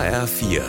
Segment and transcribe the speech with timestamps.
[0.00, 0.62] HR4,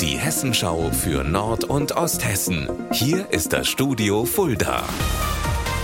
[0.00, 2.68] die Hessenschau für Nord- und Osthessen.
[2.92, 4.84] Hier ist das Studio Fulda.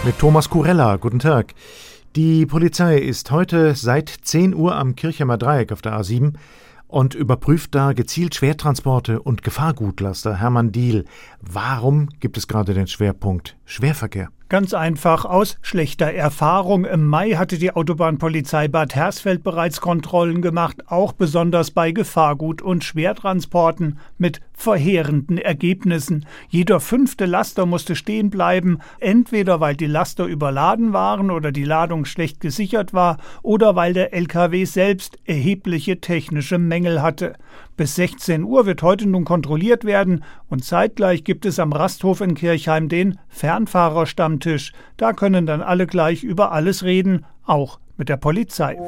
[0.05, 1.55] Mit Thomas Kurella, guten Tag.
[2.15, 6.35] Die Polizei ist heute seit 10 Uhr am Kirchheimer Dreieck auf der A7
[6.87, 10.37] und überprüft da gezielt Schwertransporte und Gefahrgutlaster.
[10.37, 11.05] Hermann Diel,
[11.41, 14.29] warum gibt es gerade den Schwerpunkt Schwerverkehr?
[14.51, 16.87] Ganz einfach aus schlechter Erfahrung.
[16.87, 22.83] Im Mai hatte die Autobahnpolizei Bad Hersfeld bereits Kontrollen gemacht, auch besonders bei Gefahrgut- und
[22.83, 26.25] Schwertransporten mit verheerenden Ergebnissen.
[26.49, 32.07] Jeder fünfte Laster musste stehen bleiben, entweder weil die Laster überladen waren oder die Ladung
[32.07, 37.35] schlecht gesichert war oder weil der LKW selbst erhebliche technische Mängel hatte.
[37.77, 42.35] Bis 16 Uhr wird heute nun kontrolliert werden und zeitgleich gibt es am Rasthof in
[42.35, 43.19] Kirchheim den
[44.39, 44.73] Fernfahrerstammtisch.
[44.97, 48.79] Da können dann alle gleich über alles reden, auch mit der Polizei.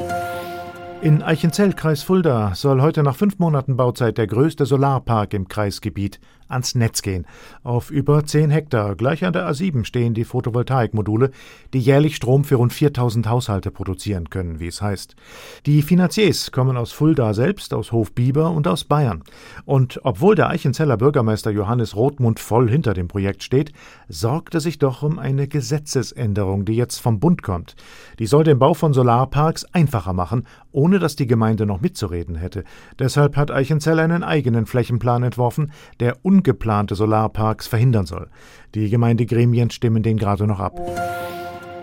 [1.02, 6.20] In Eichenzell, Kreis Fulda, soll heute nach fünf Monaten Bauzeit der größte Solarpark im Kreisgebiet
[6.50, 7.26] ans Netz gehen.
[7.62, 11.30] Auf über 10 Hektar, gleich an der A7, stehen die Photovoltaikmodule,
[11.72, 15.16] die jährlich Strom für rund 4000 Haushalte produzieren können, wie es heißt.
[15.66, 19.22] Die Finanziers kommen aus Fulda selbst, aus Hofbiber und aus Bayern.
[19.64, 23.72] Und obwohl der Eichenzeller Bürgermeister Johannes Rothmund voll hinter dem Projekt steht,
[24.08, 27.76] sorgt er sich doch um eine Gesetzesänderung, die jetzt vom Bund kommt.
[28.18, 32.64] Die soll den Bau von Solarparks einfacher machen, ohne dass die Gemeinde noch mitzureden hätte.
[32.98, 38.28] Deshalb hat Eichenzell einen eigenen Flächenplan entworfen, der ungeplante Solarparks verhindern soll.
[38.74, 40.80] Die Gemeindegremien stimmen den gerade noch ab.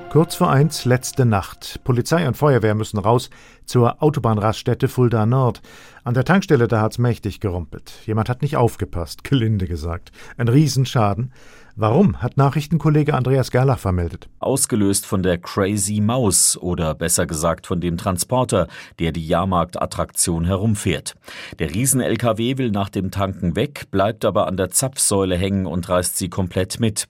[0.10, 1.82] Kurz vor eins, letzte Nacht.
[1.84, 3.30] Polizei und Feuerwehr müssen raus
[3.66, 5.62] zur Autobahnraststätte Fulda Nord.
[6.04, 7.94] An der Tankstelle da hat's mächtig gerumpelt.
[8.06, 10.12] Jemand hat nicht aufgepasst, gelinde gesagt.
[10.38, 11.34] Ein Riesenschaden.
[11.80, 14.28] Warum, hat Nachrichtenkollege Andreas Gerlach vermeldet.
[14.40, 21.14] Ausgelöst von der Crazy Maus oder besser gesagt von dem Transporter, der die Jahrmarktattraktion herumfährt.
[21.60, 26.18] Der Riesen-LKW will nach dem Tanken weg, bleibt aber an der Zapfsäule hängen und reißt
[26.18, 27.08] sie komplett mit.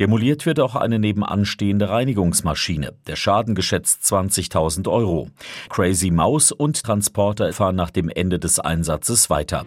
[0.00, 2.94] Demoliert wird auch eine nebenanstehende Reinigungsmaschine.
[3.06, 5.28] Der Schaden geschätzt 20.000 Euro.
[5.68, 9.64] Crazy Maus und Transporter fahren nach dem Ende des Einsatzes weiter.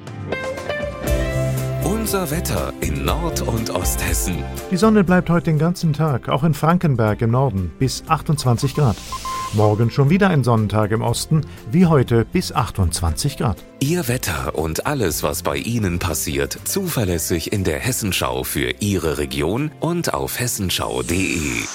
[1.92, 4.46] Unser Wetter in Nord- und Osthessen.
[4.72, 8.96] Die Sonne bleibt heute den ganzen Tag, auch in Frankenberg im Norden, bis 28 Grad.
[9.52, 13.58] Morgen schon wieder ein Sonnentag im Osten, wie heute bis 28 Grad.
[13.82, 19.70] Ihr Wetter und alles, was bei Ihnen passiert, zuverlässig in der Hessenschau für Ihre Region
[19.82, 21.66] und auf hessenschau.de.